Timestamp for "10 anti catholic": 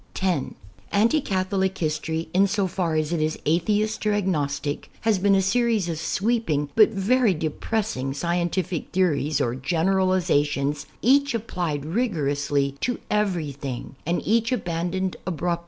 0.15-1.77